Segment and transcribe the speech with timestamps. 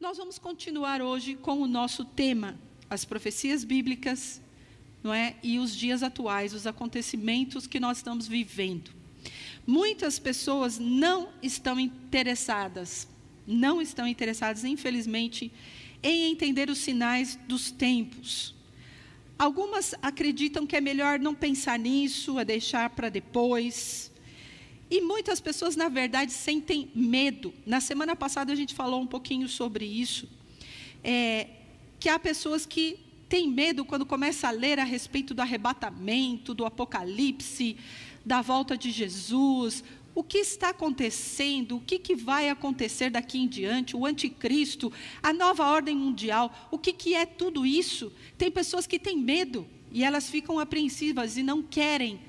[0.00, 2.58] Nós vamos continuar hoje com o nosso tema,
[2.90, 4.42] as profecias bíblicas,
[5.02, 5.36] não é?
[5.42, 8.90] E os dias atuais, os acontecimentos que nós estamos vivendo.
[9.64, 13.08] Muitas pessoas não estão interessadas,
[13.46, 15.50] não estão interessadas, infelizmente,
[16.02, 18.52] em entender os sinais dos tempos.
[19.38, 24.12] Algumas acreditam que é melhor não pensar nisso, é deixar para depois.
[24.90, 27.52] E muitas pessoas, na verdade, sentem medo.
[27.66, 30.28] Na semana passada a gente falou um pouquinho sobre isso.
[31.02, 31.48] É,
[31.98, 36.64] que há pessoas que têm medo quando começa a ler a respeito do arrebatamento, do
[36.64, 37.76] apocalipse,
[38.24, 39.82] da volta de Jesus,
[40.14, 44.92] o que está acontecendo, o que, que, vai acontecer daqui em diante, o anticristo,
[45.22, 48.12] a nova ordem mundial, o que, que é tudo isso?
[48.38, 52.20] Tem pessoas que têm medo e elas ficam apreensivas e não querem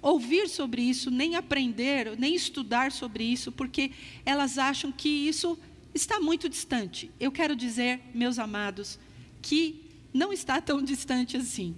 [0.00, 3.90] ouvir sobre isso, nem aprender, nem estudar sobre isso, porque
[4.24, 5.58] elas acham que isso
[5.94, 7.10] está muito distante.
[7.18, 8.98] Eu quero dizer, meus amados,
[9.42, 11.74] que não está tão distante assim.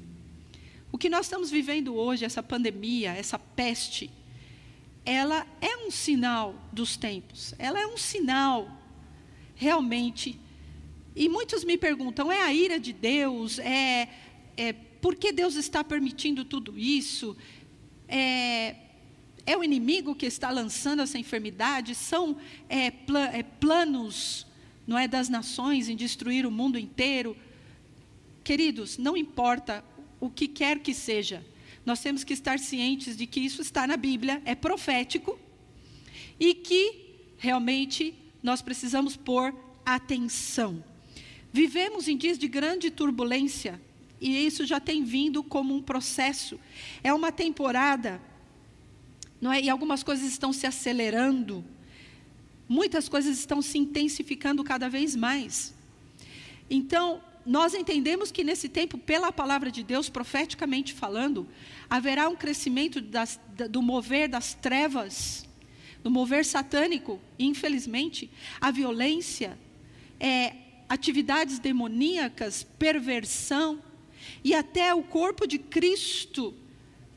[0.93, 4.11] O que nós estamos vivendo hoje, essa pandemia, essa peste,
[5.05, 8.71] ela é um sinal dos tempos, ela é um sinal
[9.55, 10.39] realmente.
[11.15, 13.59] E muitos me perguntam: é a ira de Deus?
[13.59, 14.09] É,
[14.57, 17.37] é por que Deus está permitindo tudo isso?
[18.11, 18.75] É,
[19.47, 21.95] é o inimigo que está lançando essa enfermidade?
[21.95, 22.37] São
[22.69, 22.87] é,
[23.33, 24.47] é, planos,
[24.87, 27.37] não é, das nações em destruir o mundo inteiro?
[28.43, 29.85] Queridos, não importa
[30.21, 31.45] o que quer que seja,
[31.87, 35.39] nós temos que estar cientes de que isso está na Bíblia, é profético,
[36.39, 40.85] e que realmente nós precisamos pôr atenção.
[41.53, 43.81] Vivemos em dias de grande turbulência,
[44.21, 46.61] e isso já tem vindo como um processo.
[47.03, 48.21] É uma temporada,
[49.41, 49.61] não é?
[49.61, 51.65] E algumas coisas estão se acelerando,
[52.69, 55.75] muitas coisas estão se intensificando cada vez mais.
[56.69, 61.49] Então, nós entendemos que nesse tempo, pela palavra de Deus, profeticamente falando,
[61.89, 65.49] haverá um crescimento das, do mover das trevas,
[66.03, 68.31] do mover satânico, infelizmente,
[68.61, 69.59] a violência,
[70.19, 70.55] é,
[70.89, 73.81] atividades demoníacas, perversão,
[74.43, 76.55] e até o corpo de Cristo,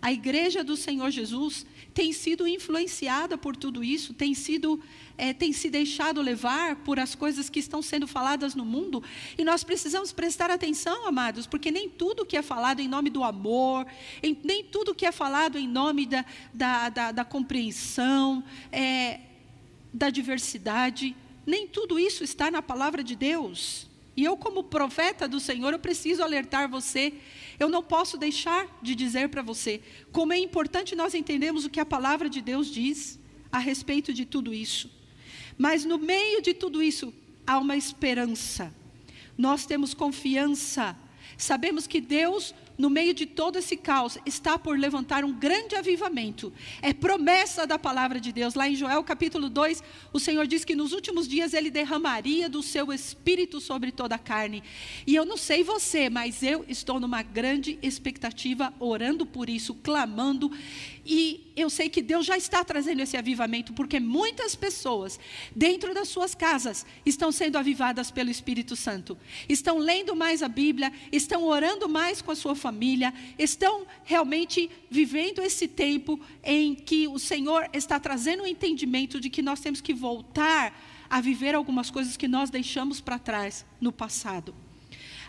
[0.01, 4.81] a igreja do Senhor Jesus, tem sido influenciada por tudo isso, tem sido
[5.17, 9.03] é, tem se deixado levar por as coisas que estão sendo faladas no mundo,
[9.37, 13.23] e nós precisamos prestar atenção, amados, porque nem tudo que é falado em nome do
[13.23, 13.85] amor,
[14.21, 19.19] em, nem tudo que é falado em nome da, da, da, da compreensão, é,
[19.93, 23.87] da diversidade, nem tudo isso está na palavra de Deus.
[24.15, 27.13] E eu, como profeta do Senhor, eu preciso alertar você.
[27.59, 29.81] Eu não posso deixar de dizer para você
[30.11, 33.19] como é importante nós entendermos o que a palavra de Deus diz
[33.51, 34.89] a respeito de tudo isso.
[35.57, 37.13] Mas no meio de tudo isso,
[37.45, 38.73] há uma esperança.
[39.37, 40.95] Nós temos confiança.
[41.37, 46.51] Sabemos que Deus no meio de todo esse caos, está por levantar um grande avivamento.
[46.81, 48.55] É promessa da palavra de Deus.
[48.55, 52.63] Lá em Joel capítulo 2, o Senhor diz que nos últimos dias ele derramaria do
[52.63, 54.63] seu espírito sobre toda a carne.
[55.05, 60.51] E eu não sei você, mas eu estou numa grande expectativa, orando por isso, clamando.
[61.05, 65.19] E eu sei que Deus já está trazendo esse avivamento, porque muitas pessoas,
[65.53, 69.17] dentro das suas casas, estão sendo avivadas pelo Espírito Santo.
[69.49, 75.41] Estão lendo mais a Bíblia, estão orando mais com a sua família, estão realmente vivendo
[75.41, 79.93] esse tempo em que o Senhor está trazendo o entendimento de que nós temos que
[79.93, 80.73] voltar
[81.09, 84.55] a viver algumas coisas que nós deixamos para trás no passado.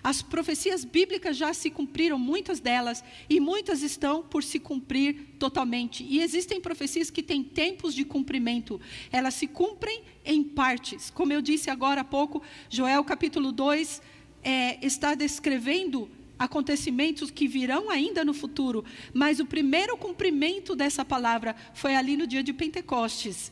[0.05, 6.05] As profecias bíblicas já se cumpriram, muitas delas, e muitas estão por se cumprir totalmente.
[6.05, 8.79] E existem profecias que têm tempos de cumprimento,
[9.11, 11.09] elas se cumprem em partes.
[11.09, 14.03] Como eu disse agora há pouco, Joel capítulo 2
[14.43, 21.57] é, está descrevendo acontecimentos que virão ainda no futuro, mas o primeiro cumprimento dessa palavra
[21.73, 23.51] foi ali no dia de Pentecostes,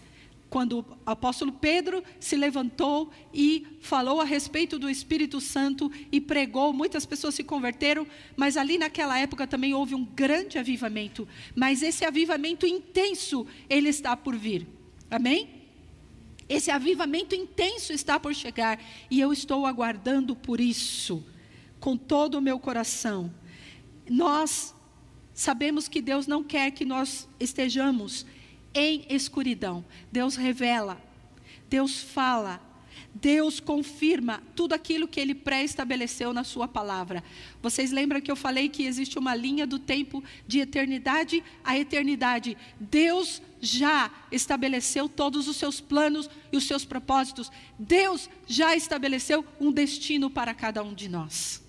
[0.53, 6.75] quando o apóstolo Pedro se levantou e falou a respeito do Espírito Santo e pregou,
[6.75, 8.07] muitas pessoas se converteram,
[8.37, 11.27] mas ali naquela época também houve um grande avivamento,
[11.57, 14.67] mas esse avivamento intenso, ele está por vir.
[15.11, 15.49] Amém?
[16.47, 18.79] Esse avivamento intenso está por chegar
[19.11, 21.25] e eu estou aguardando por isso
[21.81, 23.33] com todo o meu coração.
[24.07, 24.75] Nós
[25.33, 28.27] sabemos que Deus não quer que nós estejamos
[28.75, 29.85] em escuridão.
[30.11, 31.01] Deus revela,
[31.69, 32.61] Deus fala,
[33.15, 37.23] Deus confirma tudo aquilo que Ele pré-estabeleceu na Sua palavra.
[37.61, 42.57] Vocês lembram que eu falei que existe uma linha do tempo de eternidade a eternidade?
[42.81, 47.51] Deus já estabeleceu todos os seus planos e os seus propósitos.
[47.79, 51.62] Deus já estabeleceu um destino para cada um de nós.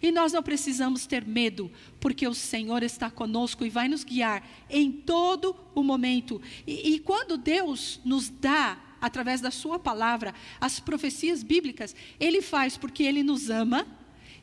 [0.00, 4.46] E nós não precisamos ter medo, porque o Senhor está conosco e vai nos guiar
[4.70, 6.40] em todo o momento.
[6.66, 12.76] E, e quando Deus nos dá através da Sua palavra, as profecias bíblicas, Ele faz
[12.76, 13.86] porque Ele nos ama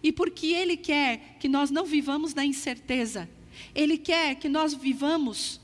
[0.04, 3.30] e porque Ele quer que nós não vivamos na incerteza.
[3.74, 5.60] Ele quer que nós vivamos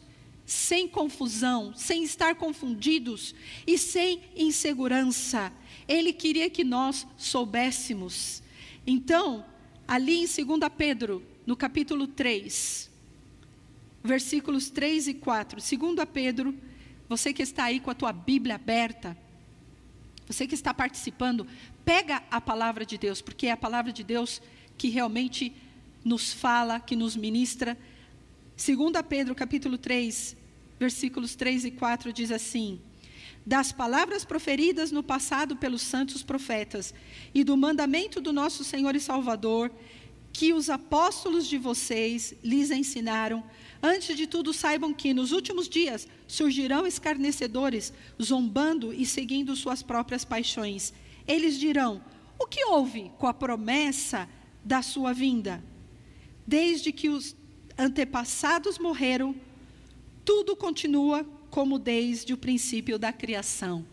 [0.45, 3.33] sem confusão, sem estar confundidos
[3.65, 5.51] e sem insegurança.
[5.87, 8.43] Ele queria que nós soubéssemos.
[8.85, 9.45] Então,
[9.91, 12.89] ali em 2 Pedro, no capítulo 3,
[14.01, 16.57] versículos 3 e 4, 2 Pedro
[17.09, 19.17] você que está aí com a tua Bíblia aberta,
[20.25, 21.45] você que está participando,
[21.83, 24.41] pega a palavra de Deus, porque é a palavra de Deus
[24.77, 25.53] que realmente
[26.05, 27.77] nos fala, que nos ministra.
[28.55, 28.77] 2
[29.09, 30.37] Pedro capítulo 3,
[30.79, 32.79] versículos 3 e 4 diz assim:
[33.45, 36.93] das palavras proferidas no passado pelos santos profetas
[37.33, 39.71] e do mandamento do nosso Senhor e Salvador,
[40.31, 43.43] que os apóstolos de vocês lhes ensinaram,
[43.83, 47.91] Antes de tudo, saibam que nos últimos dias surgirão escarnecedores,
[48.21, 50.93] zombando e seguindo suas próprias paixões.
[51.27, 52.03] Eles dirão:
[52.37, 54.29] O que houve com a promessa
[54.63, 55.63] da sua vinda?
[56.45, 57.35] Desde que os
[57.75, 59.35] antepassados morreram,
[60.23, 63.85] tudo continua como desde o princípio da criação.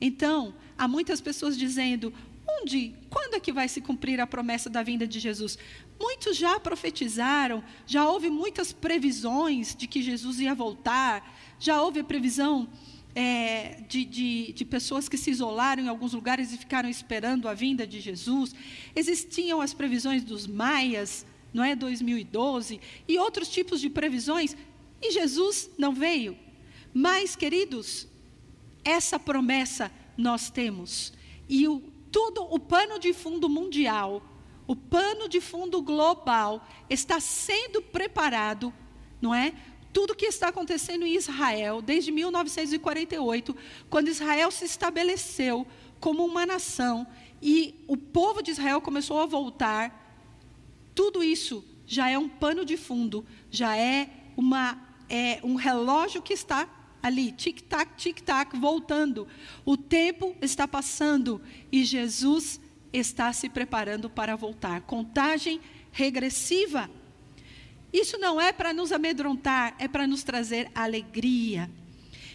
[0.00, 2.12] Então, há muitas pessoas dizendo:
[2.60, 5.58] onde, quando é que vai se cumprir a promessa da vinda de Jesus?
[5.98, 12.68] Muitos já profetizaram, já houve muitas previsões de que Jesus ia voltar, já houve previsão
[13.14, 17.54] é, de, de, de, pessoas que se isolaram em alguns lugares e ficaram esperando a
[17.54, 18.54] vinda de Jesus.
[18.94, 21.24] Existiam as previsões dos maias,
[21.54, 22.78] não é 2012,
[23.08, 24.54] e outros tipos de previsões,
[25.00, 26.36] e Jesus não veio.
[26.98, 28.08] Mas, queridos,
[28.82, 31.12] essa promessa nós temos.
[31.46, 34.22] E o, tudo o pano de fundo mundial
[34.66, 38.74] o pano de fundo global está sendo preparado,
[39.20, 39.54] não é?
[39.92, 43.56] Tudo que está acontecendo em Israel desde 1948,
[43.88, 45.66] quando Israel se estabeleceu
[46.00, 47.06] como uma nação
[47.40, 50.02] e o povo de Israel começou a voltar,
[50.94, 56.32] tudo isso já é um pano de fundo, já é, uma, é um relógio que
[56.32, 56.68] está
[57.02, 59.26] ali, tic-tac, tic-tac, voltando.
[59.64, 61.40] O tempo está passando
[61.70, 62.60] e Jesus
[62.92, 64.80] está se preparando para voltar.
[64.82, 65.60] Contagem
[65.92, 66.90] regressiva.
[67.92, 71.70] Isso não é para nos amedrontar, é para nos trazer alegria.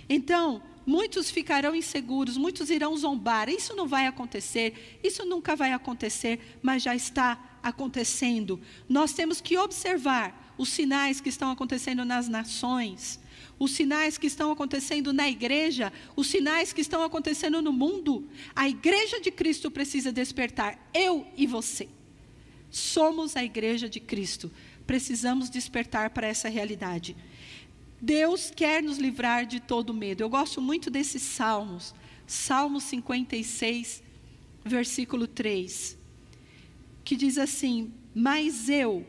[0.10, 3.50] Então, muitos ficarão inseguros, muitos irão zombar.
[3.50, 8.60] Isso não vai acontecer, isso nunca vai acontecer, mas já está acontecendo.
[8.90, 13.21] Nós temos que observar os sinais que estão acontecendo nas nações
[13.62, 18.28] os sinais que estão acontecendo na igreja, os sinais que estão acontecendo no mundo.
[18.56, 21.88] A igreja de Cristo precisa despertar, eu e você.
[22.72, 24.52] Somos a igreja de Cristo,
[24.88, 27.16] precisamos despertar para essa realidade.
[28.02, 30.24] Deus quer nos livrar de todo medo.
[30.24, 31.94] Eu gosto muito desses salmos.
[32.26, 34.02] Salmo 56,
[34.66, 35.96] versículo 3,
[37.04, 39.06] que diz assim: Mas eu,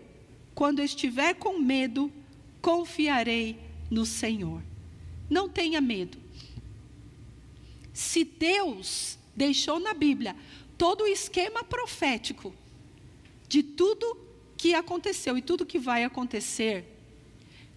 [0.55, 2.13] quando estiver com medo,
[2.61, 4.63] confiarei no Senhor.
[5.29, 6.17] Não tenha medo.
[7.93, 10.35] Se Deus deixou na Bíblia
[10.79, 12.55] todo o esquema profético
[13.47, 14.17] de tudo
[14.57, 16.87] que aconteceu e tudo que vai acontecer,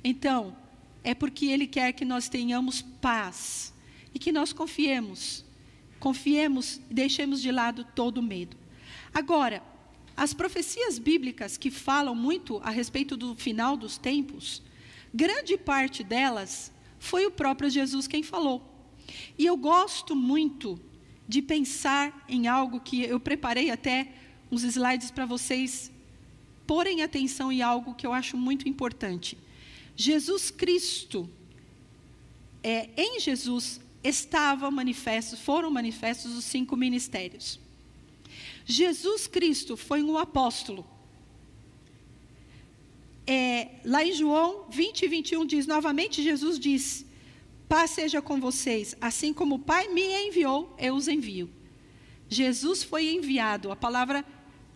[0.01, 0.55] então
[1.03, 3.73] é porque Ele quer que nós tenhamos paz
[4.13, 5.43] e que nós confiemos,
[5.99, 8.55] confiemos e deixemos de lado todo medo.
[9.13, 9.61] Agora,
[10.15, 14.61] as profecias bíblicas que falam muito a respeito do final dos tempos,
[15.15, 18.61] grande parte delas foi o próprio Jesus quem falou.
[19.37, 20.79] E eu gosto muito
[21.27, 24.11] de pensar em algo que eu preparei até
[24.51, 25.91] uns slides para vocês
[26.67, 29.37] porem atenção em algo que eu acho muito importante.
[29.95, 31.29] Jesus Cristo,
[32.61, 37.59] é, em Jesus estavam manifestos, foram manifestos os cinco ministérios.
[38.65, 40.85] Jesus Cristo foi um apóstolo
[43.27, 47.05] é, lá em João 20 e 21 diz: novamente Jesus disse:
[47.67, 51.49] Paz seja com vocês, assim como o Pai me enviou, eu os envio.
[52.29, 54.25] Jesus foi enviado, a palavra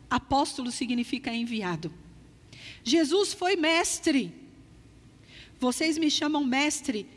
[0.09, 1.93] apóstolo significa enviado.
[2.83, 4.33] Jesus foi mestre.
[5.59, 7.07] Vocês me chamam mestre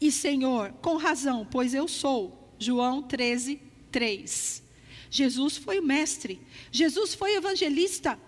[0.00, 2.54] e Senhor, com razão, pois eu sou.
[2.58, 3.60] João 13,
[3.90, 4.62] 3.
[5.10, 8.18] Jesus foi mestre, Jesus foi evangelista.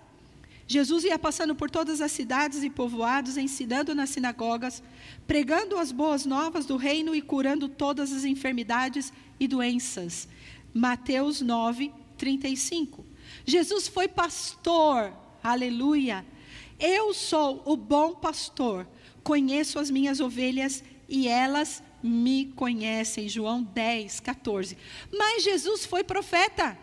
[0.71, 4.83] Jesus ia passando por todas as cidades e povoados, ensinando nas sinagogas,
[5.27, 9.11] pregando as boas novas do reino e curando todas as enfermidades
[9.41, 10.29] e doenças.
[10.75, 13.03] Mateus 9, 35.
[13.47, 15.11] Jesus foi pastor,
[15.43, 16.23] aleluia.
[16.79, 18.87] Eu sou o bom pastor,
[19.25, 23.27] conheço as minhas ovelhas e elas me conhecem.
[23.27, 24.77] João 10, 14.
[25.17, 26.77] Mas Jesus foi profeta.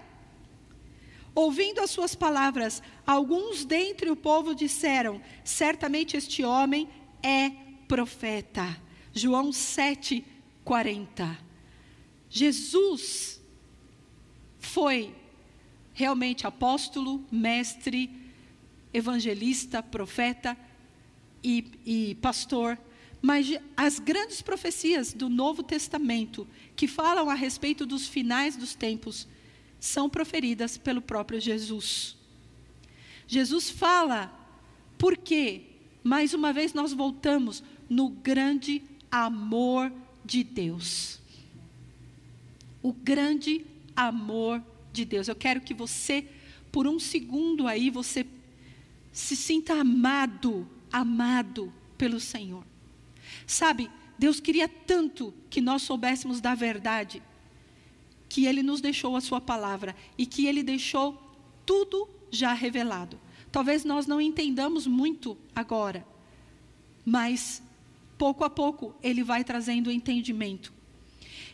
[1.36, 6.88] Ouvindo as suas palavras, alguns dentre o povo disseram: Certamente este homem
[7.22, 7.51] é
[7.88, 8.82] profeta.
[9.13, 10.25] João 7,
[10.63, 11.38] 40.
[12.30, 13.42] Jesus
[14.58, 15.13] foi
[15.94, 18.10] realmente apóstolo, mestre,
[18.94, 20.58] evangelista, profeta
[21.44, 22.77] e, e pastor
[23.25, 29.27] mas as grandes profecias do Novo Testamento, que falam a respeito dos finais dos tempos,
[29.86, 32.18] são proferidas pelo próprio Jesus.
[33.27, 34.34] Jesus fala,
[34.98, 35.62] porque,
[36.04, 39.92] mais uma vez, nós voltamos no grande amor
[40.24, 41.20] de Deus.
[42.82, 43.65] O grande
[43.96, 44.62] amor
[44.92, 45.27] de Deus.
[45.27, 46.27] Eu quero que você,
[46.72, 48.25] por um segundo aí, você
[49.12, 52.65] se sinta amado, amado pelo Senhor.
[53.46, 57.22] Sabe, Deus queria tanto que nós soubéssemos da verdade,
[58.36, 61.18] que Ele nos deixou a Sua palavra e que Ele deixou
[61.65, 63.18] tudo já revelado.
[63.50, 66.06] Talvez nós não entendamos muito agora,
[67.06, 67.63] mas
[68.18, 70.74] pouco a pouco Ele vai trazendo entendimento.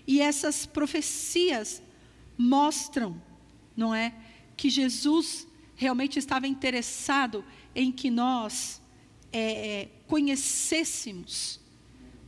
[0.08, 1.84] E essas profecias
[2.36, 3.22] mostram,
[3.78, 4.16] não é,
[4.58, 7.46] que Jesus realmente estava interessado
[7.76, 8.82] em que nós
[9.32, 11.60] é, conhecêssemos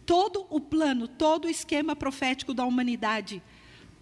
[0.06, 3.42] todo o plano, todo o esquema profético da humanidade,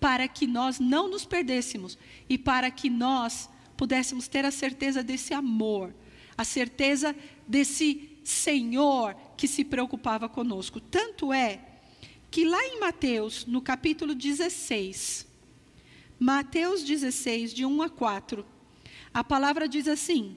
[0.02, 1.96] para que nós não nos perdêssemos
[2.28, 5.94] e para que nós pudéssemos ter a certeza desse amor,
[6.36, 7.16] a certeza
[7.48, 10.82] desse Senhor que se preocupava conosco.
[10.82, 11.62] Tanto é
[12.32, 15.28] que lá em Mateus, no capítulo 16,
[16.20, 18.44] Mateus 16, de 1 a 4,
[19.14, 20.36] a palavra diz assim: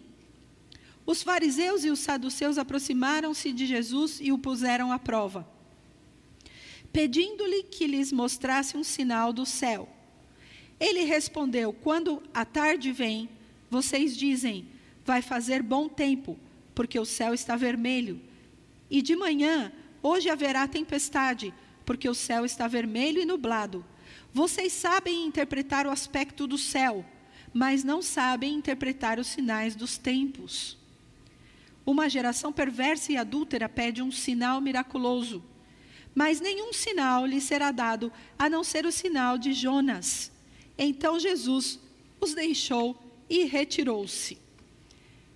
[1.07, 5.54] Os fariseus e os saduceus aproximaram-se de Jesus e o puseram à prova
[6.95, 9.89] pedindo-lhe que lhes mostrasse um sinal do céu.
[10.79, 13.29] Ele respondeu: Quando a tarde vem,
[13.69, 14.69] vocês dizem,
[15.05, 16.39] vai fazer bom tempo,
[16.73, 18.21] porque o céu está vermelho.
[18.89, 21.53] E de manhã, hoje haverá tempestade,
[21.85, 23.85] porque o céu está vermelho e nublado.
[24.33, 27.05] Vocês sabem interpretar o aspecto do céu,
[27.53, 30.79] mas não sabem interpretar os sinais dos tempos.
[31.85, 35.43] Uma geração perversa e adúltera pede um sinal miraculoso
[36.15, 40.31] mas nenhum sinal lhe será dado, a não ser o sinal de Jonas.
[40.79, 41.79] Então Jesus
[42.21, 42.97] os deixou
[43.29, 44.39] e retirou-se.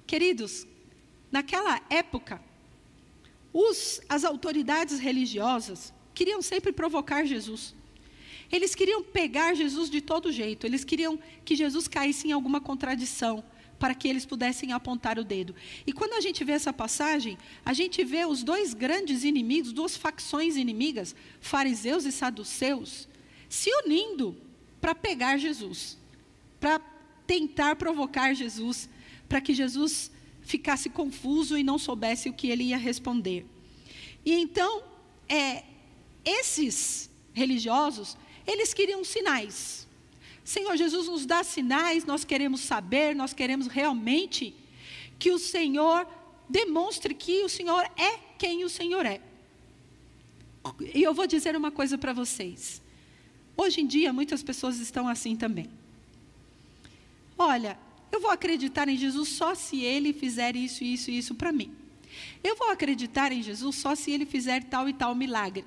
[0.07, 0.67] Queridos,
[1.31, 2.41] naquela época,
[3.53, 7.75] os, as autoridades religiosas queriam sempre provocar Jesus.
[8.51, 13.45] Eles queriam pegar Jesus de todo jeito, eles queriam que Jesus caísse em alguma contradição
[13.79, 15.55] para que eles pudessem apontar o dedo.
[15.87, 19.97] E quando a gente vê essa passagem, a gente vê os dois grandes inimigos, duas
[19.97, 23.09] facções inimigas, fariseus e saduceus,
[23.49, 24.37] se unindo
[24.81, 25.97] para pegar Jesus,
[26.61, 26.81] para
[27.27, 28.89] tentar provocar Jesus,
[29.29, 30.11] para que Jesus
[30.43, 33.47] ficasse confuso e não soubesse o que ele ia responder.
[34.25, 34.83] E então,
[35.29, 35.65] é,
[36.25, 38.17] esses religiosos,
[38.47, 39.88] eles queriam sinais.
[40.49, 44.55] Senhor Jesus nos dá sinais, nós queremos saber, nós queremos realmente
[45.19, 46.09] que o Senhor
[46.49, 49.21] demonstre que o Senhor é quem o Senhor é.
[50.95, 52.81] E eu vou dizer uma coisa para vocês.
[53.59, 55.69] Hoje em dia, muitas pessoas estão assim também.
[57.37, 57.79] Olha,
[58.11, 61.77] eu vou acreditar em Jesus só se ele fizer isso, isso e isso para mim.
[62.43, 65.67] Eu vou acreditar em Jesus só se ele fizer tal e tal milagre.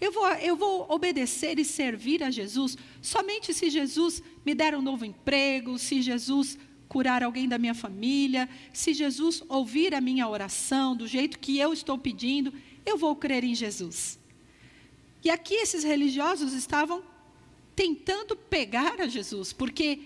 [0.00, 4.82] Eu vou, eu vou obedecer e servir a Jesus somente se Jesus me der um
[4.82, 10.94] novo emprego, se Jesus curar alguém da minha família, se Jesus ouvir a minha oração
[10.94, 12.52] do jeito que eu estou pedindo,
[12.84, 14.18] eu vou crer em Jesus.
[15.24, 17.02] E aqui esses religiosos estavam
[17.74, 20.00] tentando pegar a Jesus, porque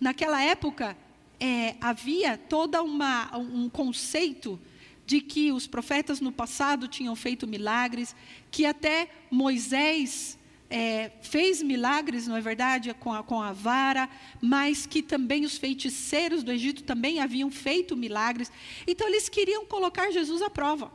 [0.00, 0.96] naquela época
[1.38, 4.58] é, havia toda uma um conceito
[5.06, 8.14] de que os profetas no passado tinham feito milagres,
[8.50, 10.38] que até Moisés
[10.70, 14.08] é, fez milagres, não é verdade, com a, com a vara,
[14.40, 18.50] mas que também os feiticeiros do Egito também haviam feito milagres.
[18.86, 20.90] Então eles queriam colocar Jesus à prova.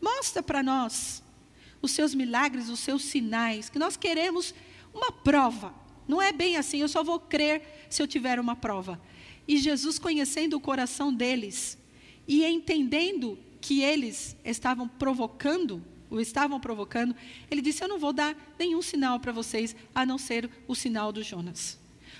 [0.00, 1.22] Mostra para nós
[1.80, 4.54] os seus milagres, os seus sinais, que nós queremos
[4.92, 5.74] uma prova.
[6.08, 9.00] Não é bem assim, eu só vou crer se eu tiver uma prova.
[9.46, 11.78] E Jesus, conhecendo o coração deles
[12.26, 17.14] e entendendo que eles estavam provocando, o estavam provocando,
[17.50, 21.12] ele disse: Eu não vou dar nenhum sinal para vocês, a não ser o sinal
[21.12, 21.78] do Jonas.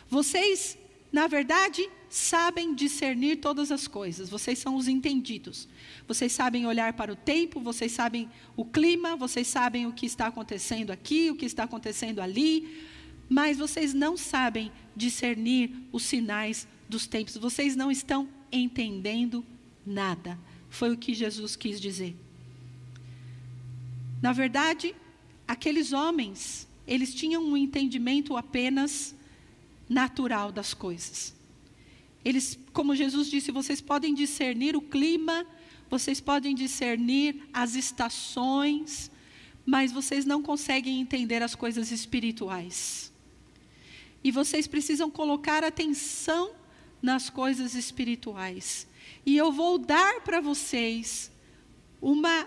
[0.09, 0.79] Vocês,
[1.13, 5.69] na verdade, sabem discernir todas as coisas, vocês são os entendidos.
[6.07, 10.29] Vocês sabem olhar para o tempo, vocês sabem o clima, vocês sabem o que está
[10.29, 12.85] acontecendo aqui, o que está acontecendo ali,
[13.29, 19.45] mas vocês não sabem discernir os sinais dos tempos, vocês não estão entendendo
[19.87, 20.38] nada.
[20.69, 22.16] Foi o que Jesus quis dizer.
[24.21, 24.95] Na verdade,
[25.47, 29.14] aqueles homens, eles tinham um entendimento apenas
[29.88, 31.35] natural das coisas.
[32.25, 35.47] Eles, como Jesus disse, vocês podem discernir o clima,
[35.88, 39.11] vocês podem discernir as estações,
[39.64, 43.12] mas vocês não conseguem entender as coisas espirituais.
[44.25, 46.50] E vocês precisam colocar atenção
[47.00, 48.88] nas coisas espirituais.
[49.26, 51.33] E eu vou dar para vocês
[52.00, 52.47] uma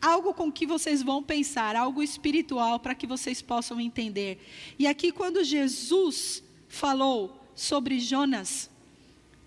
[0.00, 4.40] algo com que vocês vão pensar, algo espiritual para que vocês possam entender.
[4.78, 8.70] E aqui quando Jesus falou sobre Jonas,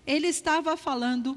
[0.06, 1.36] ele estava falando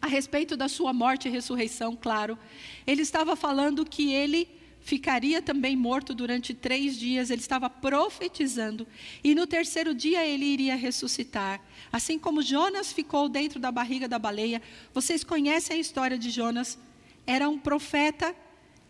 [0.00, 2.38] a respeito da sua morte e ressurreição, claro.
[2.86, 4.48] Ele estava falando que ele
[4.88, 8.86] ficaria também morto durante três dias, ele estava profetizando,
[9.22, 11.60] e no terceiro dia ele iria ressuscitar.
[11.92, 14.62] Assim como Jonas ficou dentro da barriga da baleia,
[14.94, 16.78] vocês conhecem a história de Jonas?
[17.26, 18.34] Era um profeta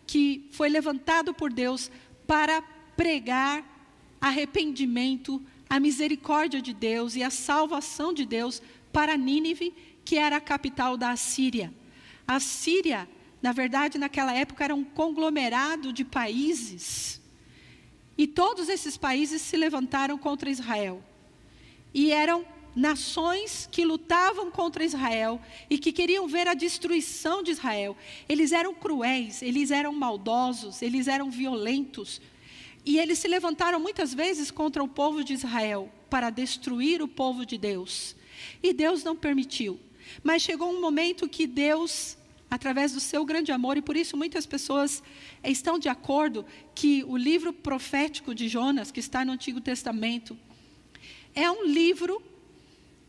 [0.07, 1.91] que foi levantado por Deus
[2.25, 2.61] para
[2.95, 3.61] pregar
[4.21, 8.61] arrependimento, a misericórdia de Deus e a salvação de Deus
[8.93, 9.73] para Nínive,
[10.05, 11.73] que era a capital da Assíria.
[12.25, 13.05] A Síria
[13.41, 17.21] na verdade, naquela época era um conglomerado de países.
[18.17, 21.01] E todos esses países se levantaram contra Israel.
[21.93, 27.95] E eram nações que lutavam contra Israel e que queriam ver a destruição de Israel.
[28.27, 32.21] Eles eram cruéis, eles eram maldosos, eles eram violentos.
[32.85, 37.45] E eles se levantaram muitas vezes contra o povo de Israel para destruir o povo
[37.45, 38.15] de Deus.
[38.61, 39.79] E Deus não permitiu.
[40.23, 42.17] Mas chegou um momento que Deus
[42.49, 45.03] através do seu grande amor, e por isso muitas pessoas
[45.43, 50.37] estão de acordo que o livro profético de Jonas, que está no Antigo Testamento,
[51.35, 52.21] é um livro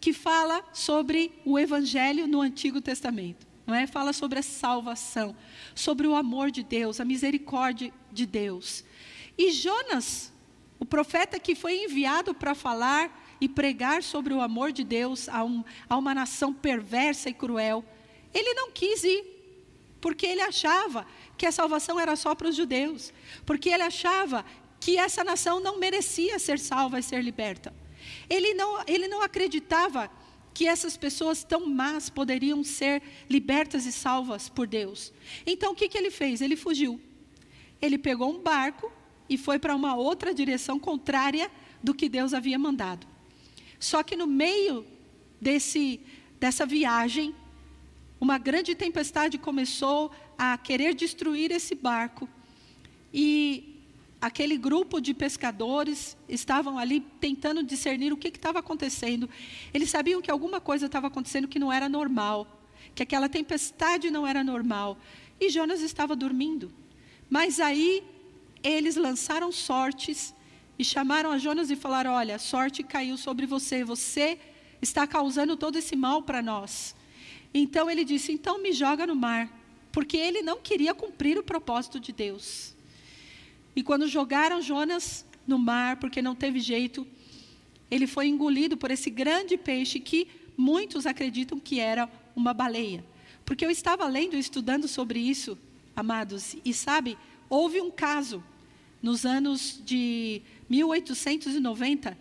[0.01, 3.47] que fala sobre o evangelho no Antigo Testamento.
[3.67, 3.87] Não é?
[3.87, 5.37] Fala sobre a salvação,
[5.75, 8.85] sobre o amor de Deus, a misericórdia de Deus.
[9.39, 10.33] E Jonas,
[10.79, 15.45] o profeta que foi enviado para falar e pregar sobre o amor de Deus a,
[15.45, 17.85] um, a uma nação perversa e cruel,
[18.33, 19.25] ele não quis ir,
[20.01, 23.13] porque ele achava que a salvação era só para os judeus,
[23.45, 24.45] porque ele achava
[24.79, 27.75] que essa nação não merecia ser salva e ser liberta.
[28.29, 30.11] Ele não, ele não acreditava
[30.55, 35.13] que essas pessoas tão más poderiam ser libertas e salvas por Deus.
[35.47, 36.41] Então o que, que ele fez?
[36.41, 37.01] Ele fugiu.
[37.81, 38.91] Ele pegou um barco
[39.29, 41.51] e foi para uma outra direção contrária
[41.83, 43.07] do que Deus havia mandado.
[43.79, 44.85] Só que no meio
[45.41, 46.01] desse,
[46.39, 47.35] dessa viagem,
[48.21, 52.29] uma grande tempestade começou a querer destruir esse barco.
[53.13, 53.83] E
[54.21, 59.29] aquele grupo de pescadores estavam ali tentando discernir o que estava acontecendo.
[59.73, 62.47] Eles sabiam que alguma coisa estava acontecendo que não era normal,
[62.95, 64.99] que aquela tempestade não era normal.
[65.41, 66.71] E Jonas estava dormindo.
[67.31, 68.05] Mas aí
[68.63, 70.35] eles lançaram sortes
[70.79, 74.39] e chamaram a Jonas e falaram: Olha, sorte caiu sobre você, você
[74.83, 76.95] está causando todo esse mal para nós.
[77.53, 79.51] Então ele disse: Então me joga no mar,
[79.93, 82.75] porque ele não queria cumprir o propósito de Deus.
[83.75, 87.07] E quando jogaram Jonas no mar, porque não teve jeito,
[87.91, 93.05] ele foi engolido por esse grande peixe que muitos acreditam que era uma baleia.
[93.45, 95.59] Porque eu estava lendo e estudando sobre isso,
[95.97, 98.45] amados, e sabe, houve um caso
[99.03, 102.17] nos anos de 1890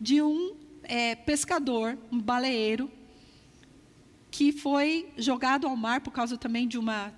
[0.00, 2.90] de um é, pescador, um baleeiro,
[4.30, 7.12] que foi jogado ao mar por causa também de uma.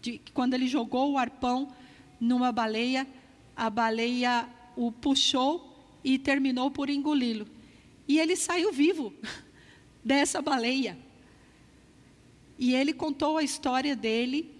[0.00, 1.72] De, quando ele jogou o arpão
[2.20, 3.06] numa baleia,
[3.56, 5.68] a baleia o puxou
[6.02, 7.46] e terminou por engoli-lo.
[8.06, 9.12] E ele saiu vivo
[10.04, 10.98] dessa baleia.
[12.58, 14.50] E ele contou a história dele,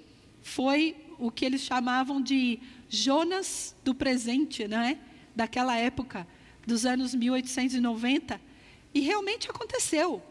[0.40, 4.98] foi o que eles chamavam de Jonas do presente, não é?
[5.34, 6.26] Daquela época,
[6.66, 8.40] dos anos 1890.
[8.94, 10.22] E realmente aconteceu.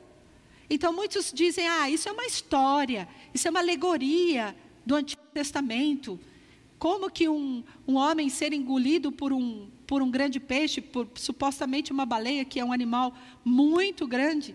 [0.69, 6.19] Então muitos dizem: ah, isso é uma história, isso é uma alegoria do Antigo Testamento.
[6.77, 11.93] Como que um, um homem ser engolido por um por um grande peixe, por supostamente
[11.93, 14.53] uma baleia, que é um animal muito grande.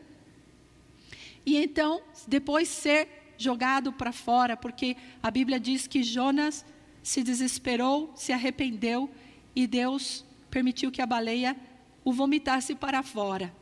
[1.44, 6.64] E então, depois ser jogado para fora, porque a Bíblia diz que Jonas
[7.02, 9.10] se desesperou, se arrependeu
[9.56, 11.56] e Deus permitiu que a baleia
[12.04, 13.52] o vomitasse para fora.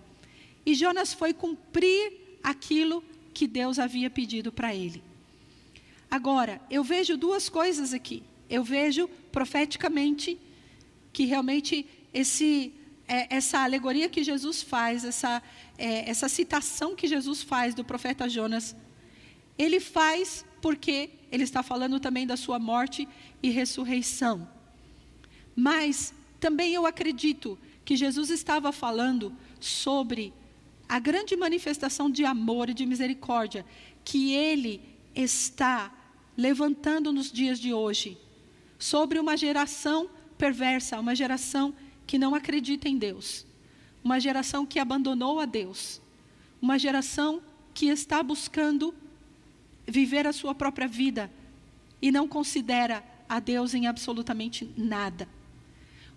[0.66, 5.02] E Jonas foi cumprir aquilo que Deus havia pedido para ele.
[6.10, 8.22] Agora, eu vejo duas coisas aqui.
[8.48, 10.38] Eu vejo profeticamente
[11.12, 12.72] que realmente esse,
[13.06, 15.42] é, essa alegoria que Jesus faz, essa,
[15.78, 18.74] é, essa citação que Jesus faz do profeta Jonas,
[19.56, 23.08] ele faz porque ele está falando também da sua morte
[23.42, 24.48] e ressurreição.
[25.54, 30.32] Mas também eu acredito que Jesus estava falando sobre
[30.90, 33.64] a grande manifestação de amor e de misericórdia
[34.04, 34.82] que ele
[35.14, 35.94] está
[36.36, 38.18] levantando nos dias de hoje
[38.76, 41.72] sobre uma geração perversa, uma geração
[42.08, 43.46] que não acredita em Deus,
[44.02, 46.02] uma geração que abandonou a Deus,
[46.60, 47.40] uma geração
[47.72, 48.92] que está buscando
[49.86, 51.30] viver a sua própria vida
[52.02, 55.28] e não considera a Deus em absolutamente nada.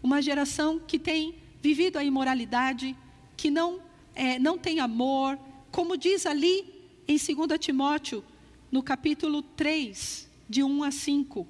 [0.01, 2.97] Uma geração que tem vivido a imoralidade,
[3.37, 5.37] que não é, não tem amor,
[5.71, 6.73] como diz ali
[7.07, 8.23] em 2 Timóteo,
[8.71, 11.47] no capítulo 3, de 1 a 5.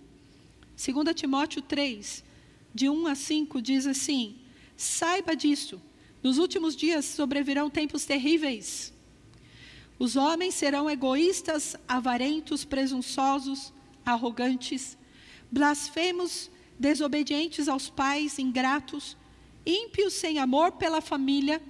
[0.76, 2.24] 2 Timóteo 3,
[2.74, 4.38] de 1 a 5, diz assim:
[4.76, 5.82] Saiba disso,
[6.22, 8.94] nos últimos dias sobrevirão tempos terríveis.
[10.00, 13.72] Os homens serão egoístas, avarentos, presunçosos,
[14.06, 14.98] arrogantes,
[15.52, 16.50] blasfemos,
[16.80, 19.16] desobedientes aos pais, ingratos,
[19.66, 21.62] ímpios sem amor pela família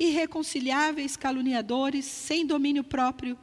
[0.00, 3.38] irreconciliáveis, caluniadores, sem domínio próprio,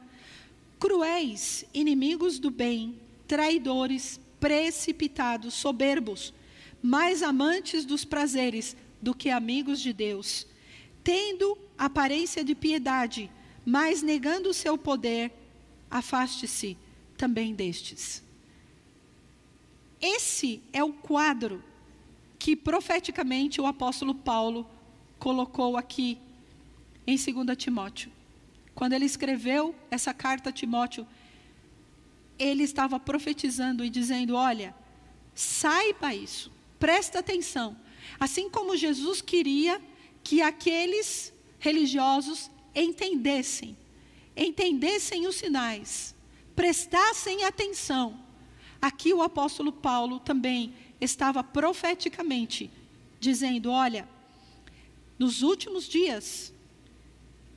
[0.80, 6.34] cruéis, inimigos do bem, traidores, precipitados, soberbos,
[6.82, 10.48] mais amantes dos prazeres do que amigos de Deus,
[11.04, 13.30] tendo aparência de piedade,
[13.64, 15.30] mas negando o seu poder,
[15.88, 16.76] afaste-se
[17.16, 18.24] também destes.
[20.00, 21.62] Esse é o quadro
[22.36, 24.68] que profeticamente o apóstolo Paulo
[25.18, 26.18] colocou aqui
[27.08, 28.12] em 2 Timóteo.
[28.74, 31.06] Quando ele escreveu essa carta a Timóteo,
[32.38, 34.74] ele estava profetizando e dizendo: Olha,
[35.34, 37.74] saiba isso, presta atenção.
[38.20, 39.80] Assim como Jesus queria
[40.22, 43.74] que aqueles religiosos entendessem,
[44.36, 46.14] entendessem os sinais,
[46.54, 48.20] prestassem atenção.
[48.82, 52.70] Aqui o apóstolo Paulo também estava profeticamente
[53.18, 54.06] dizendo: Olha,
[55.18, 56.52] nos últimos dias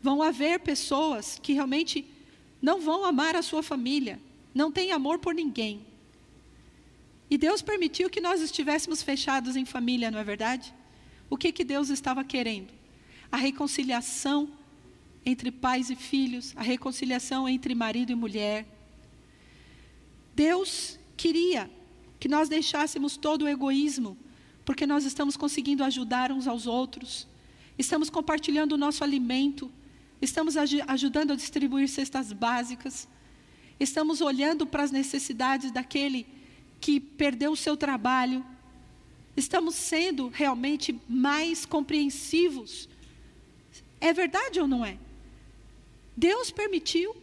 [0.02, 2.06] Vão haver pessoas que realmente
[2.62, 4.20] não vão amar a sua família,
[4.54, 5.86] não têm amor por ninguém.
[7.30, 10.74] E Deus permitiu que nós estivéssemos fechados em família, não é verdade?
[11.30, 12.74] O que, que Deus estava querendo?
[13.32, 14.50] A reconciliação
[15.26, 18.66] entre pais e filhos, a reconciliação entre marido e mulher.
[20.36, 21.70] Deus queria
[22.20, 24.18] que nós deixássemos todo o egoísmo,
[24.66, 27.28] porque nós estamos conseguindo ajudar uns aos outros,
[27.78, 29.72] estamos compartilhando o nosso alimento,
[30.22, 33.08] estamos ajudando a distribuir cestas básicas,
[33.80, 36.28] estamos olhando para as necessidades daquele
[36.80, 38.46] que perdeu o seu trabalho,
[39.36, 42.88] estamos sendo realmente mais compreensivos.
[44.00, 44.98] É verdade ou não é?
[46.16, 47.16] Deus permitiu,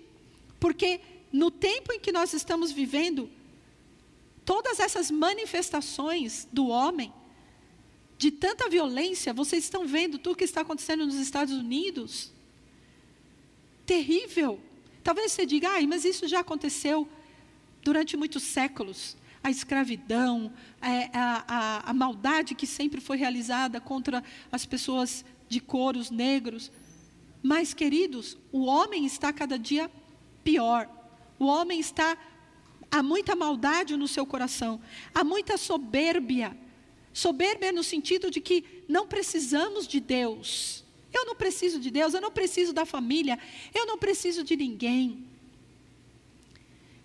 [0.58, 1.00] porque
[1.32, 3.30] no tempo em que nós estamos vivendo,
[4.44, 7.12] todas essas manifestações do homem,
[8.16, 12.32] de tanta violência, vocês estão vendo tudo que está acontecendo nos Estados Unidos,
[13.88, 14.60] terrível.
[15.02, 17.08] Talvez você diga, ah, mas isso já aconteceu
[17.82, 19.16] durante muitos séculos.
[19.42, 24.22] A escravidão, é, a, a, a maldade que sempre foi realizada contra
[24.52, 26.70] as pessoas de coros negros.
[27.42, 29.90] Mas, queridos, o homem está cada dia
[30.44, 30.86] pior.
[31.38, 32.18] O homem está.
[32.90, 34.80] Há muita maldade no seu coração,
[35.14, 36.56] há muita soberbia.
[37.12, 40.84] Soberbia no sentido de que não precisamos de Deus.
[41.12, 43.38] Eu não preciso de Deus, eu não preciso da família,
[43.74, 45.24] eu não preciso de ninguém.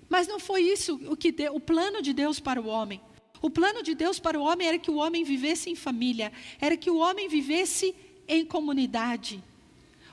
[0.10, 3.02] Mas não foi isso o que deu, o plano de Deus para o homem.
[3.42, 6.78] O plano de Deus para o homem era que o homem vivesse em família, era
[6.78, 7.96] que o homem vivesse
[8.28, 9.44] em comunidade.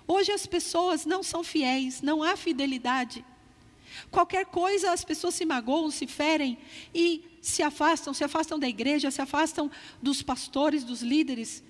[0.06, 3.24] Hoje as pessoas não são fiéis, não há fidelidade.
[4.10, 6.58] Qualquer coisa as pessoas se magoam, se ferem
[6.94, 9.70] e se afastam, se afastam da igreja, se afastam
[10.02, 11.62] dos pastores, dos líderes.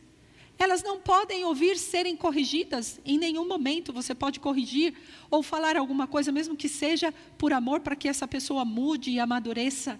[0.62, 3.94] Elas não podem ouvir serem corrigidas em nenhum momento.
[3.94, 4.92] Você pode corrigir
[5.30, 9.18] ou falar alguma coisa, mesmo que seja por amor, para que essa pessoa mude e
[9.18, 9.98] amadureça.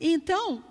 [0.00, 0.64] Então,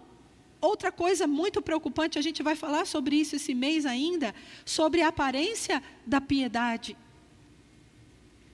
[0.60, 4.34] outra coisa muito preocupante, a gente vai falar sobre isso esse mês ainda,
[4.66, 6.98] sobre a aparência da piedade.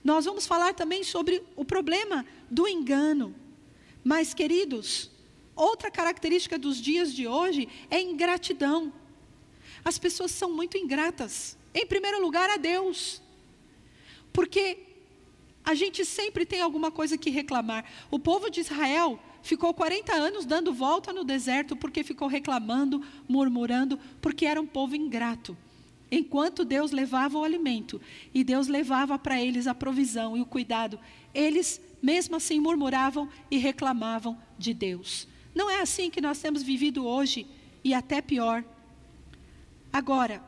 [0.04, 3.34] Nós vamos falar também sobre o problema do engano.
[4.04, 5.10] Mas, queridos,
[5.56, 8.92] outra característica dos dias de hoje é ingratidão.
[9.84, 11.58] As pessoas são muito ingratas.
[11.74, 13.22] Em primeiro lugar, a Deus.
[14.34, 14.80] Porque
[15.64, 17.84] a gente sempre tem alguma coisa que reclamar.
[18.10, 24.00] O povo de Israel ficou 40 anos dando volta no deserto porque ficou reclamando, murmurando,
[24.22, 25.58] porque era um povo ingrato.
[26.10, 28.00] Enquanto Deus levava o alimento
[28.34, 30.98] e Deus levava para eles a provisão e o cuidado,
[31.34, 35.28] eles mesmo assim murmuravam e reclamavam de Deus.
[35.54, 37.46] Não é assim que nós temos vivido hoje
[37.84, 38.64] e até pior.
[39.98, 40.44] Agora,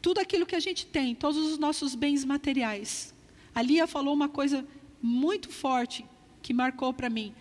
[0.00, 3.12] tudo aquilo que a gente tem, todos os nossos bens materiais.
[3.54, 4.66] A Lia falou uma coisa
[5.02, 6.02] muito forte
[6.40, 7.34] que marcou para mim.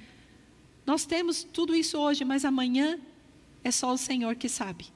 [0.85, 2.99] Nós temos tudo isso hoje, mas amanhã
[3.63, 4.87] é só o Senhor que sabe.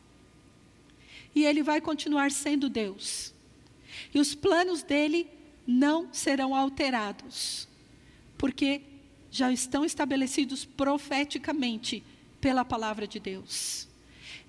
[1.34, 3.34] E Ele vai continuar sendo Deus.
[4.14, 5.26] E os planos dele
[5.66, 7.66] não serão alterados,
[8.38, 8.82] porque
[9.32, 12.04] já estão estabelecidos profeticamente
[12.42, 13.88] pela palavra de Deus.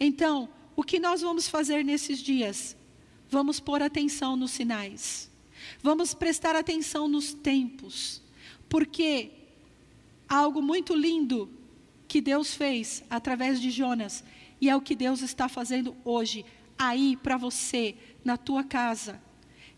[0.01, 2.77] Então, o que nós vamos fazer nesses dias?
[3.29, 5.31] Vamos pôr atenção nos sinais.
[5.83, 8.23] Vamos prestar atenção nos tempos.
[8.69, 9.31] Porque
[10.29, 11.51] algo muito lindo
[12.09, 14.25] que Deus fez através de Jonas
[14.61, 16.45] e é o que Deus está fazendo hoje
[16.79, 19.21] aí para você na tua casa.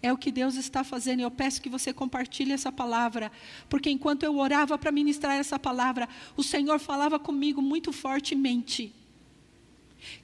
[0.03, 1.21] É o que Deus está fazendo.
[1.21, 3.33] Eu peço que você compartilhe essa palavra,
[3.69, 8.95] porque enquanto eu orava para ministrar essa palavra, o Senhor falava comigo muito fortemente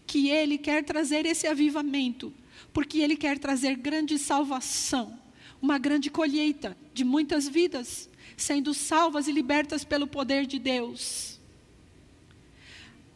[0.07, 2.33] que ele quer trazer esse avivamento
[2.73, 5.19] porque Ele quer trazer grande salvação,
[5.61, 11.39] uma grande colheita de muitas vidas sendo salvas e libertas pelo poder de Deus.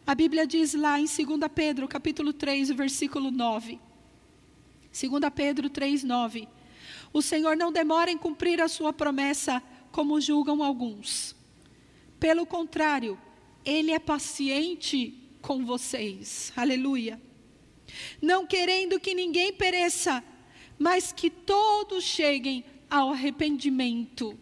[0.05, 1.17] A Bíblia diz lá em 2
[1.53, 3.79] Pedro, capítulo 3, versículo 9.
[4.93, 6.47] 2 Pedro 3, 9.
[7.11, 11.35] O Senhor não demora em cumprir a sua promessa, como julgam alguns.
[12.19, 13.19] Pelo contrário,
[13.65, 16.51] Ele é paciente com vocês.
[16.55, 17.17] Aleluia
[18.21, 20.23] não querendo que ninguém pereça,
[20.77, 24.37] mas que todos cheguem ao arrependimento.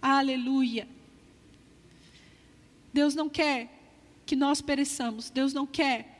[0.00, 0.88] Aleluia.
[2.92, 3.72] Deus não quer
[4.24, 6.18] que nós pereçamos, Deus não quer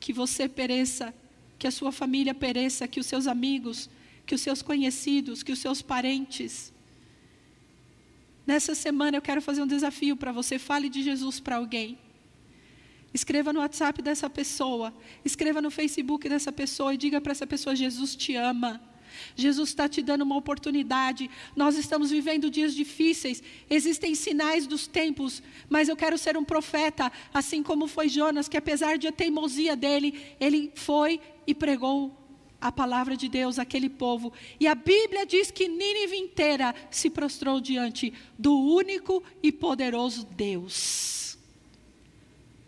[0.00, 1.14] que você pereça,
[1.58, 3.88] que a sua família pereça, que os seus amigos,
[4.24, 6.72] que os seus conhecidos, que os seus parentes.
[8.46, 11.98] Nessa semana eu quero fazer um desafio para você, fale de Jesus para alguém.
[13.16, 14.92] Escreva no WhatsApp dessa pessoa,
[15.24, 18.78] escreva no Facebook dessa pessoa e diga para essa pessoa: Jesus te ama.
[19.34, 21.30] Jesus está te dando uma oportunidade.
[21.56, 27.10] Nós estamos vivendo dias difíceis, existem sinais dos tempos, mas eu quero ser um profeta,
[27.32, 32.14] assim como foi Jonas, que apesar de a teimosia dele, ele foi e pregou
[32.60, 34.30] a palavra de Deus àquele povo.
[34.60, 41.25] E a Bíblia diz que Nínive inteira se prostrou diante do único e poderoso Deus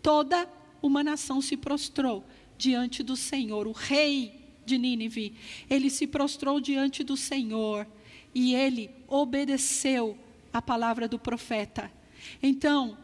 [0.01, 0.47] toda
[0.81, 2.23] uma nação se prostrou
[2.57, 5.33] diante do Senhor, o rei de Nínive.
[5.69, 7.87] Ele se prostrou diante do Senhor
[8.33, 10.17] e ele obedeceu
[10.53, 11.91] a palavra do profeta.
[12.41, 12.97] Então,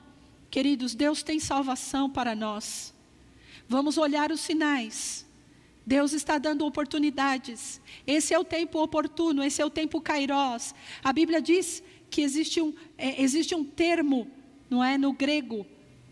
[0.50, 2.94] queridos, Deus tem salvação para nós.
[3.68, 5.26] Vamos olhar os sinais.
[5.86, 7.80] Deus está dando oportunidades.
[8.08, 10.74] Esse é o tempo oportuno, esse é o tempo kairós.
[11.04, 14.28] A Bíblia diz que existe um, é, existe um termo,
[14.70, 15.66] não é, no grego,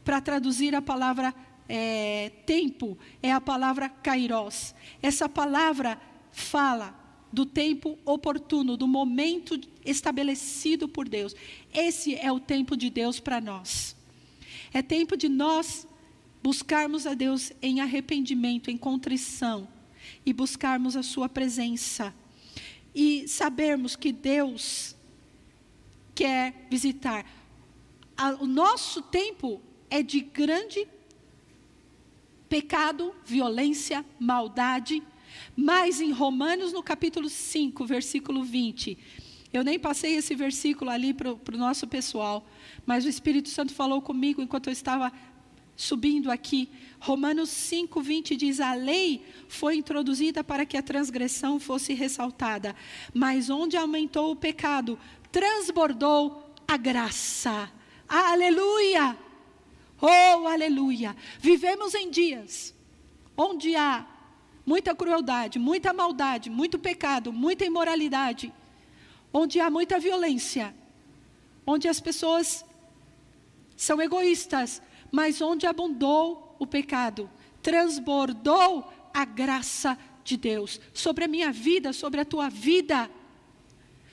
[0.03, 1.33] para traduzir a palavra
[1.67, 4.75] é, tempo, é a palavra kairos.
[5.01, 5.99] Essa palavra
[6.31, 6.99] fala
[7.31, 11.35] do tempo oportuno, do momento estabelecido por Deus.
[11.73, 13.95] Esse é o tempo de Deus para nós.
[14.73, 15.87] É tempo de nós
[16.43, 19.67] buscarmos a Deus em arrependimento, em contrição
[20.25, 22.13] e buscarmos a Sua presença.
[22.93, 24.95] E sabermos que Deus
[26.13, 27.25] quer visitar.
[28.39, 29.59] O nosso tempo
[29.93, 30.87] é de grande
[32.49, 35.03] pecado, violência, maldade.
[35.55, 38.97] Mas em Romanos, no capítulo 5, versículo 20,
[39.53, 42.43] eu nem passei esse versículo ali para o nosso pessoal,
[42.87, 45.11] mas o Espírito Santo falou comigo enquanto eu estava
[45.75, 46.69] subindo aqui.
[46.99, 52.75] Romanos 5, 20 diz: A lei foi introduzida para que a transgressão fosse ressaltada,
[53.13, 54.97] mas onde aumentou o pecado,
[55.31, 57.71] transbordou a graça.
[58.09, 59.22] Aleluia!
[60.05, 61.15] Oh, aleluia!
[61.39, 62.75] Vivemos em dias
[63.37, 64.05] onde há
[64.65, 68.51] muita crueldade, muita maldade, muito pecado, muita imoralidade,
[69.31, 70.75] onde há muita violência,
[71.65, 72.65] onde as pessoas
[73.77, 77.29] são egoístas, Mas onde abundou o pecado,
[77.61, 83.09] transbordou a graça de Deus sobre a minha vida, sobre a tua vida,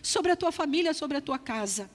[0.03, 1.91] sobre a tua família, sobre a tua casa.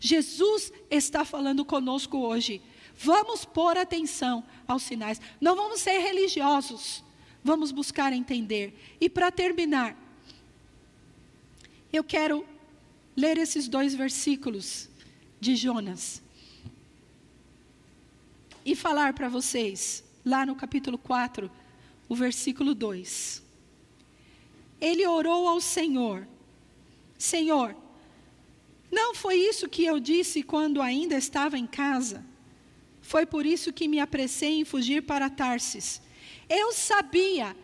[0.00, 2.62] Jesus está falando conosco hoje.
[2.96, 5.20] Vamos pôr atenção aos sinais.
[5.40, 7.02] Não vamos ser religiosos.
[7.42, 8.96] Vamos buscar entender.
[9.00, 9.96] E para terminar,
[11.92, 12.46] eu quero
[13.16, 14.88] ler esses dois versículos
[15.40, 16.22] de Jonas
[18.64, 21.50] e falar para vocês, lá no capítulo 4,
[22.08, 23.42] o versículo 2.
[24.80, 26.26] Ele orou ao Senhor:
[27.18, 27.76] Senhor,
[28.90, 32.24] não foi isso que eu disse quando ainda estava em casa?
[33.02, 36.00] Foi por isso que me apressei em fugir para Tarsis.
[36.48, 37.56] Eu sabia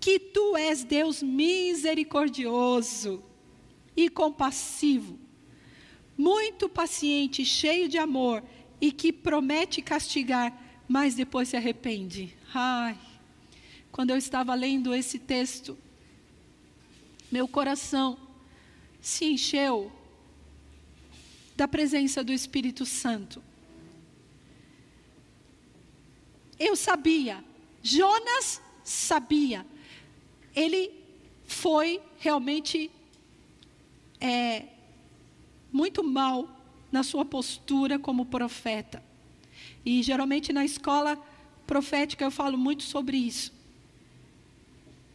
[0.00, 3.22] que tu és Deus misericordioso
[3.96, 5.16] e compassivo,
[6.18, 8.42] muito paciente, cheio de amor
[8.80, 12.36] e que promete castigar, mas depois se arrepende.
[12.52, 12.98] Ai,
[13.92, 15.78] quando eu estava lendo esse texto,
[17.30, 18.18] meu coração
[19.00, 19.92] se encheu
[21.56, 23.40] da presença do Espírito Santo.
[26.64, 27.44] Eu sabia,
[27.82, 29.66] Jonas sabia,
[30.54, 30.92] ele
[31.44, 32.88] foi realmente
[34.20, 34.66] é,
[35.72, 36.48] muito mal
[36.92, 39.02] na sua postura como profeta.
[39.84, 41.20] E geralmente na escola
[41.66, 43.52] profética eu falo muito sobre isso.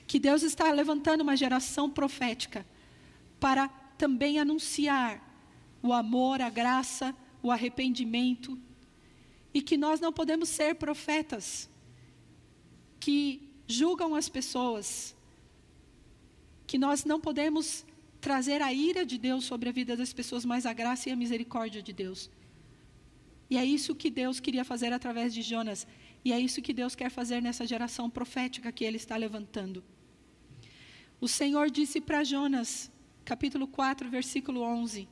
[0.06, 2.66] Que Deus está levantando uma geração profética
[3.40, 5.24] para também anunciar
[5.82, 8.60] o amor, a graça, o arrependimento.
[9.58, 11.46] E que nós não podemos ser profetas
[13.04, 13.17] que
[13.80, 14.88] julgam as pessoas,
[16.70, 17.65] que nós não podemos
[18.28, 21.22] trazer a ira de Deus sobre a vida das pessoas, mas a graça e a
[21.24, 22.30] misericórdia de Deus.
[23.50, 25.88] E é isso que Deus queria fazer através de Jonas.
[26.24, 29.84] E é isso que Deus quer fazer nessa geração profética que Ele está levantando.
[31.20, 32.91] O Senhor disse para Jonas,
[33.26, 35.08] capítulo 4, versículo 11: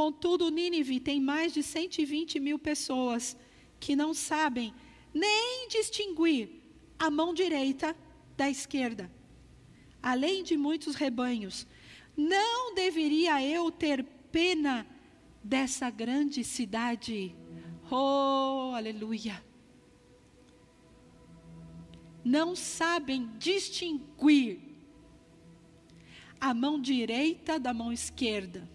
[0.00, 3.34] Contudo, Nínive tem mais de 120 mil pessoas
[3.78, 4.72] que não sabem
[5.12, 6.50] nem distinguir
[6.98, 7.96] a mão direita
[8.36, 9.10] da esquerda,
[10.02, 11.66] além de muitos rebanhos.
[12.16, 14.86] Não deveria eu ter pena
[15.42, 17.34] dessa grande cidade?
[17.90, 19.44] Oh, aleluia!
[22.24, 24.60] Não sabem distinguir
[26.40, 28.68] a mão direita da mão esquerda.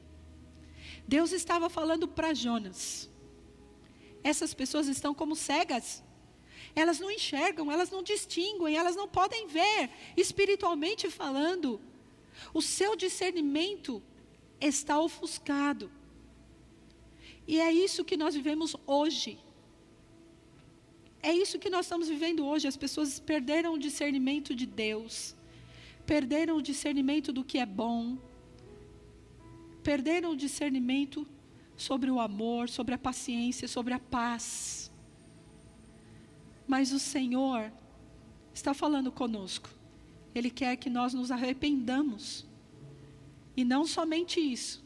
[1.08, 3.11] Deus estava falando para Jonas.
[4.24, 6.04] Essas pessoas estão como cegas.
[6.76, 11.82] Elas não enxergam, elas não distinguem, elas não podem ver, espiritualmente falando.
[12.54, 14.02] O seu discernimento
[14.60, 15.92] está ofuscado.
[17.48, 19.40] E é isso que nós vivemos hoje.
[21.22, 22.68] É isso que nós estamos vivendo hoje.
[22.68, 25.36] As pessoas perderam o discernimento de Deus,
[26.06, 28.18] perderam o discernimento do que é bom,
[29.84, 31.28] perderam o discernimento
[31.82, 34.91] sobre o amor, sobre a paciência, sobre a paz.
[36.67, 37.72] Mas o Senhor
[38.54, 39.70] está falando conosco.
[40.34, 42.46] Ele quer que nós nos arrependamos.
[43.58, 44.84] E não somente isso,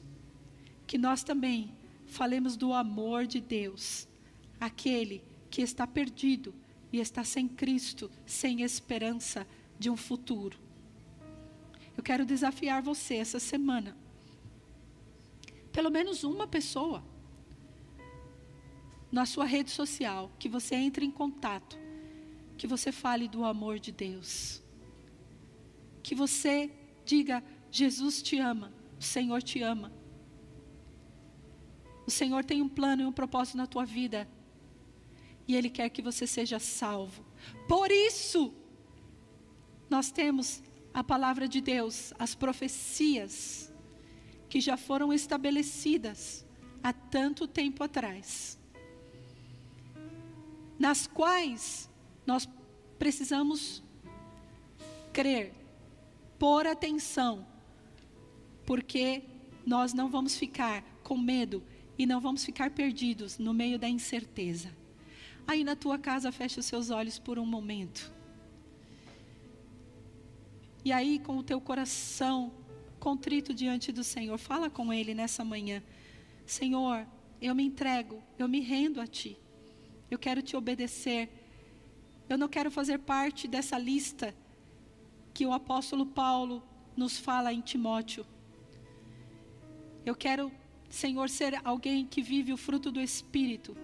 [0.87, 1.75] que nós também
[2.07, 4.07] falemos do amor de Deus,
[4.59, 6.53] aquele que está perdido
[6.91, 9.45] e está sem Cristo, sem esperança
[9.77, 10.57] de um futuro.
[11.95, 13.95] Eu quero desafiar você essa semana.
[15.75, 17.03] Pelo menos uma pessoa
[19.11, 21.77] na sua rede social que você entre em contato,
[22.57, 24.65] que você fale do amor de Deus
[26.05, 26.71] que você
[27.03, 29.91] diga: Jesus te ama, o Senhor te ama.
[32.05, 34.29] O Senhor tem um plano e um propósito na tua vida.
[35.47, 37.25] E Ele quer que você seja salvo.
[37.67, 38.53] Por isso,
[39.89, 40.61] nós temos
[40.93, 43.73] a palavra de Deus, as profecias,
[44.49, 46.45] que já foram estabelecidas
[46.83, 48.59] há tanto tempo atrás,
[50.77, 51.89] nas quais
[52.25, 52.47] nós
[52.99, 53.83] precisamos
[55.11, 55.53] crer
[56.37, 57.45] pôr atenção,
[58.65, 59.23] porque
[59.65, 61.63] nós não vamos ficar com medo
[61.97, 64.75] e não vamos ficar perdidos no meio da incerteza.
[65.47, 68.11] Aí na tua casa, fecha os seus olhos por um momento.
[70.83, 72.51] E aí, com o teu coração
[73.05, 75.83] contrito diante do Senhor, fala com Ele nessa manhã:
[76.43, 77.05] Senhor,
[77.39, 79.37] eu me entrego, eu me rendo a Ti,
[80.09, 81.29] eu quero te obedecer,
[82.27, 84.33] eu não quero fazer parte dessa lista
[85.35, 86.63] que o apóstolo Paulo
[86.97, 88.25] nos fala em Timóteo.
[90.03, 90.51] Eu quero,
[90.89, 93.77] Senhor, ser alguém que vive o fruto do Espírito,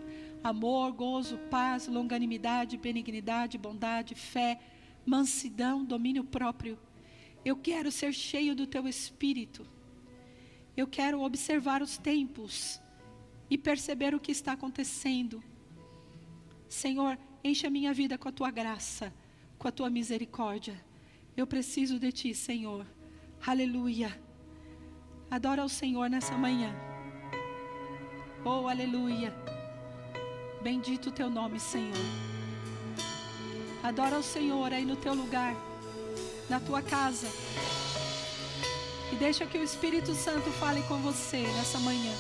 [0.43, 4.59] amor, gozo, paz, longanimidade, benignidade, bondade, fé,
[5.05, 6.76] mansidão, domínio próprio.
[7.44, 9.66] Eu quero ser cheio do teu espírito.
[10.76, 12.80] Eu quero observar os tempos
[13.50, 15.44] e perceber o que está acontecendo.
[16.70, 19.14] Senhor, enche a minha vida com a tua graça,
[19.58, 20.80] com a tua misericórdia.
[21.36, 22.86] Eu preciso de ti, Senhor.
[23.46, 24.22] Aleluia.
[25.30, 26.74] Adora o Senhor nessa manhã.
[28.46, 29.34] Oh, aleluia.
[30.62, 31.96] Bendito o teu nome, Senhor.
[33.84, 35.56] Adora o Senhor aí no teu lugar,
[36.52, 37.28] na tua casa.
[39.10, 42.14] E deixa que o Espírito Santo fale com você nessa manhã.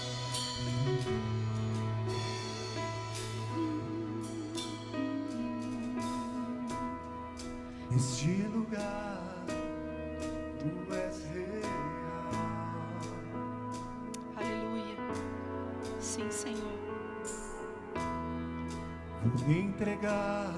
[7.93, 9.45] Este lugar,
[10.59, 12.31] tu és real.
[14.37, 14.95] Aleluia.
[15.99, 16.79] Sim, Senhor.
[19.23, 20.53] Vou me entregar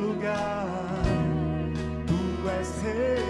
[0.00, 0.66] lugar,
[2.06, 3.29] tu és real.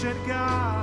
[0.00, 0.79] Enxergar e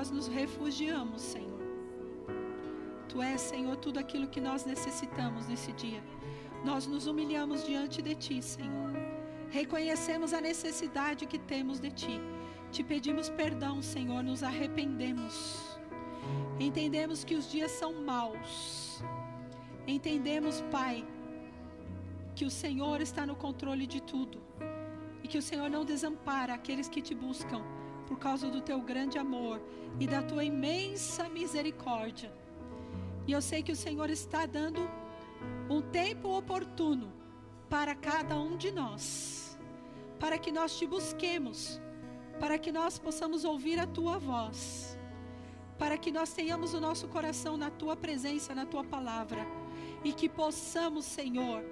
[0.00, 1.60] nós nos refugiamos, Senhor.
[3.06, 6.02] Tu és, Senhor, tudo aquilo que nós necessitamos nesse dia.
[6.64, 8.92] Nós nos humilhamos diante de Ti, Senhor.
[9.50, 12.18] Reconhecemos a necessidade que temos de Ti.
[12.72, 15.78] Te pedimos perdão, Senhor, nos arrependemos.
[16.58, 19.04] Entendemos que os dias são maus.
[19.86, 21.06] Entendemos, Pai,
[22.34, 24.40] que o Senhor está no controle de tudo
[25.22, 27.62] e que o Senhor não desampara aqueles que te buscam
[28.10, 29.62] por causa do teu grande amor
[30.00, 32.32] e da tua imensa misericórdia.
[33.24, 34.80] E eu sei que o Senhor está dando
[35.70, 37.12] um tempo oportuno
[37.68, 39.56] para cada um de nós,
[40.18, 41.80] para que nós te busquemos,
[42.40, 44.98] para que nós possamos ouvir a tua voz,
[45.78, 49.46] para que nós tenhamos o nosso coração na tua presença, na tua palavra,
[50.02, 51.62] e que possamos, Senhor,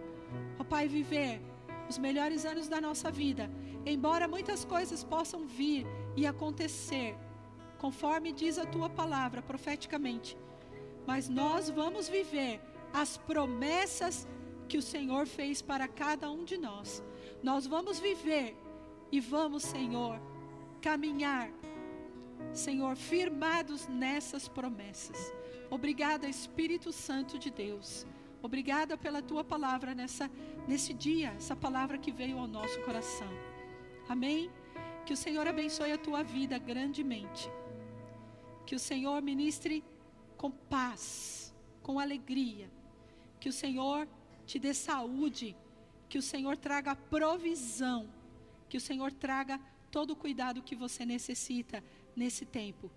[0.56, 1.42] ó Pai, viver
[1.90, 3.50] os melhores anos da nossa vida,
[3.84, 5.84] embora muitas coisas possam vir
[6.18, 7.16] e acontecer,
[7.84, 10.36] conforme diz a tua palavra profeticamente
[11.08, 12.60] mas nós vamos viver
[12.92, 14.28] as promessas
[14.68, 17.02] que o Senhor fez para cada um de nós.
[17.42, 18.54] Nós vamos viver
[19.10, 20.20] e vamos, Senhor,
[20.82, 21.48] caminhar,
[22.52, 25.32] Senhor, firmados nessas promessas.
[25.70, 28.06] Obrigada, Espírito Santo de Deus.
[28.42, 30.30] Obrigada pela tua palavra nessa
[30.66, 33.32] nesse dia, essa palavra que veio ao nosso coração.
[34.06, 34.50] Amém.
[35.08, 37.50] Que o Senhor abençoe a tua vida grandemente.
[38.66, 39.82] Que o Senhor ministre
[40.36, 42.70] com paz, com alegria.
[43.40, 44.06] Que o Senhor
[44.44, 45.56] te dê saúde,
[46.10, 48.06] que o Senhor traga provisão,
[48.68, 49.58] que o Senhor traga
[49.90, 51.82] todo o cuidado que você necessita
[52.14, 52.90] nesse tempo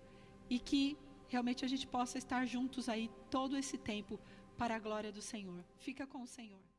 [0.50, 0.98] e que
[1.28, 4.20] realmente a gente possa estar juntos aí todo esse tempo
[4.58, 5.64] para a glória do Senhor.
[5.78, 6.71] Fica com o Senhor.